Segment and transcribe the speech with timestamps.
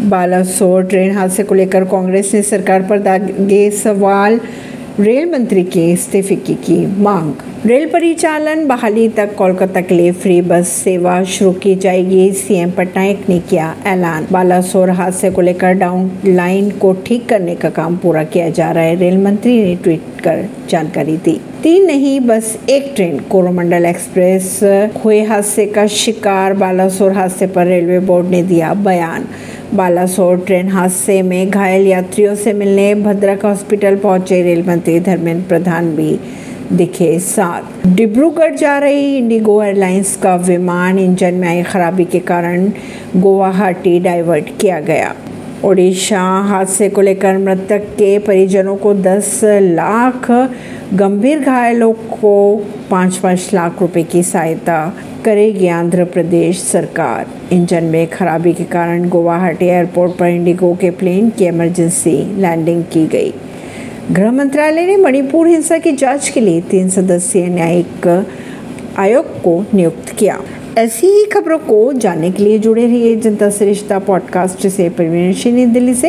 [0.00, 4.40] Balasore train हादसे को लेकर कांग्रेस ने सरकार पर दागे सवाल।
[5.00, 7.32] रेल मंत्री के इस्तीफे की मांग।
[7.66, 13.28] रेल परिचालन बहाली तक कोलकाता के लिए फ्री बस सेवा शुरू की जाएगी, सीएम पटनायक
[13.28, 18.24] ने किया ऐलान। बालासोर हादसे को लेकर डाउन लाइन को ठीक करने का काम पूरा
[18.24, 22.92] किया जा रहा है, रेल मंत्री ने ट्वीट कर जानकारी दी। तीन नहीं, बस एक
[22.96, 24.60] ट्रेन, कोरोमंडल एक्सप्रेस
[25.04, 29.26] हुए हादसे का शिकार। बालासोर हादसे पर रेलवे बोर्ड ने दिया बयान।
[29.74, 35.94] बालासोर ट्रेन हादसे में घायल यात्रियों से मिलने भद्रक हॉस्पिटल पहुँचे रेल मंत्री धर्मेंद्र प्रधान
[35.96, 36.18] भी
[36.72, 42.70] दिखे साथ। डिब्रूगढ़ जा रही इंडिगो एयरलाइंस का विमान इंजन में आई खराबी के कारण
[43.16, 45.14] गुवाहाटी डाइवर्ट किया गया।
[45.64, 50.30] ओडिशा हादसे को लेकर मृतक के परिजनों को 10 लाख
[50.94, 52.34] गंभीर घायलों को
[52.90, 59.08] पाँच पाँच लाख रुपए की सहायता करेगी आंध्र प्रदेश सरकार। इंजन में खराबी के कारण
[59.08, 63.34] गुवाहाटी एयरपोर्ट पर इंडिगो के प्लेन की इमरजेंसी लैंडिंग की गई।
[64.12, 68.26] गृह मंत्रालय ने मणिपुर हिंसा की जाँच के लिए तीन सदस्यीय न्यायिक
[68.98, 70.40] आयोग को नियुक्त किया।
[70.78, 75.94] ऐसी ही खबरों को जानने के लिए जुड़े रहिए जनता सरिश्ता पॉडकास्ट से। परवीन दिल्ली
[75.94, 76.08] से।